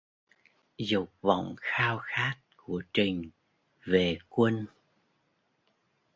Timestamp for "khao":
1.57-1.99